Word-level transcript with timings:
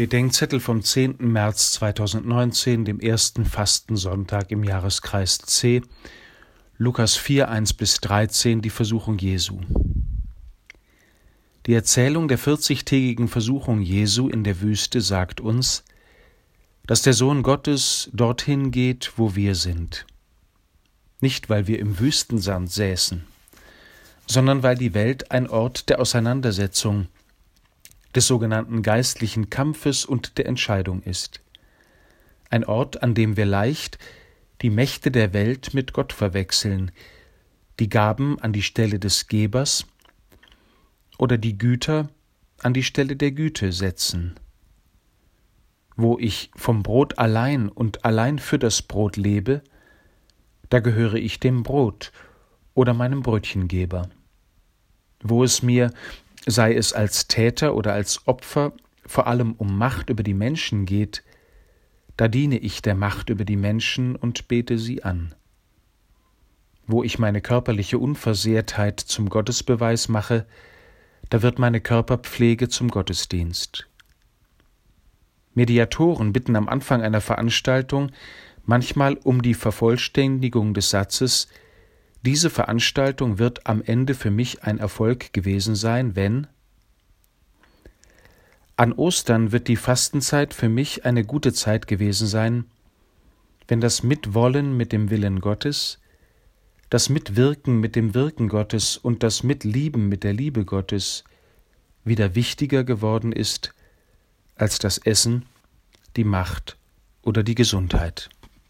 Bedenkzettel 0.00 0.60
vom 0.60 0.82
10. 0.82 1.16
März 1.18 1.72
2019, 1.72 2.86
dem 2.86 3.00
ersten 3.00 3.44
Fastensonntag 3.44 4.50
im 4.50 4.64
Jahreskreis 4.64 5.36
C, 5.36 5.82
Lukas 6.78 7.18
4, 7.18 7.50
1 7.50 7.74
bis 7.74 8.00
13, 8.00 8.62
die 8.62 8.70
Versuchung 8.70 9.18
Jesu. 9.18 9.60
Die 11.66 11.74
Erzählung 11.74 12.28
der 12.28 12.38
40-tägigen 12.38 13.28
Versuchung 13.28 13.82
Jesu 13.82 14.30
in 14.30 14.42
der 14.42 14.62
Wüste 14.62 15.02
sagt 15.02 15.38
uns, 15.38 15.84
dass 16.86 17.02
der 17.02 17.12
Sohn 17.12 17.42
Gottes 17.42 18.08
dorthin 18.14 18.70
geht, 18.70 19.12
wo 19.16 19.36
wir 19.36 19.54
sind. 19.54 20.06
Nicht, 21.20 21.50
weil 21.50 21.66
wir 21.66 21.78
im 21.78 21.98
Wüstensand 21.98 22.72
säßen, 22.72 23.26
sondern 24.26 24.62
weil 24.62 24.78
die 24.78 24.94
Welt 24.94 25.30
ein 25.30 25.46
Ort 25.46 25.90
der 25.90 26.00
Auseinandersetzung, 26.00 27.08
des 28.14 28.26
sogenannten 28.26 28.82
geistlichen 28.82 29.50
Kampfes 29.50 30.04
und 30.04 30.38
der 30.38 30.46
Entscheidung 30.46 31.02
ist. 31.02 31.40
Ein 32.48 32.64
Ort, 32.64 33.02
an 33.02 33.14
dem 33.14 33.36
wir 33.36 33.46
leicht 33.46 33.98
die 34.62 34.70
Mächte 34.70 35.10
der 35.10 35.32
Welt 35.32 35.72
mit 35.72 35.92
Gott 35.92 36.12
verwechseln, 36.12 36.90
die 37.78 37.88
Gaben 37.88 38.38
an 38.40 38.52
die 38.52 38.62
Stelle 38.62 38.98
des 38.98 39.26
Gebers 39.26 39.86
oder 41.18 41.38
die 41.38 41.56
Güter 41.56 42.10
an 42.62 42.74
die 42.74 42.82
Stelle 42.82 43.16
der 43.16 43.32
Güte 43.32 43.72
setzen. 43.72 44.34
Wo 45.96 46.18
ich 46.18 46.50
vom 46.56 46.82
Brot 46.82 47.18
allein 47.18 47.68
und 47.68 48.04
allein 48.04 48.38
für 48.38 48.58
das 48.58 48.82
Brot 48.82 49.16
lebe, 49.16 49.62
da 50.68 50.80
gehöre 50.80 51.14
ich 51.14 51.40
dem 51.40 51.62
Brot 51.62 52.12
oder 52.74 52.94
meinem 52.94 53.22
Brötchengeber. 53.22 54.08
Wo 55.22 55.42
es 55.42 55.62
mir 55.62 55.92
sei 56.46 56.74
es 56.74 56.92
als 56.92 57.28
Täter 57.28 57.74
oder 57.74 57.92
als 57.92 58.26
Opfer, 58.26 58.72
vor 59.06 59.26
allem 59.26 59.54
um 59.54 59.76
Macht 59.76 60.10
über 60.10 60.22
die 60.22 60.34
Menschen 60.34 60.86
geht, 60.86 61.22
da 62.16 62.28
diene 62.28 62.58
ich 62.58 62.82
der 62.82 62.94
Macht 62.94 63.30
über 63.30 63.44
die 63.44 63.56
Menschen 63.56 64.16
und 64.16 64.48
bete 64.48 64.78
sie 64.78 65.02
an. 65.02 65.34
Wo 66.86 67.02
ich 67.02 67.18
meine 67.18 67.40
körperliche 67.40 67.98
Unversehrtheit 67.98 69.00
zum 69.00 69.28
Gottesbeweis 69.28 70.08
mache, 70.08 70.46
da 71.30 71.42
wird 71.42 71.58
meine 71.58 71.80
Körperpflege 71.80 72.68
zum 72.68 72.88
Gottesdienst. 72.88 73.86
Mediatoren 75.54 76.32
bitten 76.32 76.56
am 76.56 76.68
Anfang 76.68 77.02
einer 77.02 77.20
Veranstaltung 77.20 78.10
manchmal 78.64 79.14
um 79.14 79.42
die 79.42 79.54
Vervollständigung 79.54 80.74
des 80.74 80.90
Satzes 80.90 81.48
diese 82.22 82.50
Veranstaltung 82.50 83.38
wird 83.38 83.66
am 83.66 83.82
Ende 83.82 84.14
für 84.14 84.30
mich 84.30 84.62
ein 84.62 84.78
Erfolg 84.78 85.32
gewesen 85.32 85.74
sein, 85.74 86.16
wenn 86.16 86.46
an 88.76 88.92
Ostern 88.92 89.52
wird 89.52 89.68
die 89.68 89.76
Fastenzeit 89.76 90.54
für 90.54 90.68
mich 90.68 91.04
eine 91.04 91.24
gute 91.24 91.52
Zeit 91.52 91.86
gewesen 91.86 92.26
sein, 92.26 92.64
wenn 93.68 93.80
das 93.80 94.02
Mitwollen 94.02 94.76
mit 94.76 94.92
dem 94.92 95.10
Willen 95.10 95.40
Gottes, 95.40 95.98
das 96.88 97.08
Mitwirken 97.08 97.78
mit 97.78 97.94
dem 97.94 98.14
Wirken 98.14 98.48
Gottes 98.48 98.96
und 98.96 99.22
das 99.22 99.42
Mitlieben 99.42 100.08
mit 100.08 100.24
der 100.24 100.32
Liebe 100.32 100.64
Gottes 100.64 101.24
wieder 102.04 102.34
wichtiger 102.34 102.82
geworden 102.84 103.32
ist 103.32 103.74
als 104.56 104.78
das 104.78 104.98
Essen, 104.98 105.46
die 106.16 106.24
Macht 106.24 106.76
oder 107.22 107.42
die 107.42 107.54
Gesundheit. 107.54 108.30